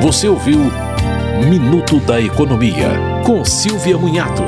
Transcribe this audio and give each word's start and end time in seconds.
Você 0.00 0.28
ouviu 0.28 0.58
Minuto 1.48 2.00
da 2.00 2.20
Economia, 2.20 2.88
com 3.24 3.44
Silvia 3.44 3.96
Munhato. 3.96 4.42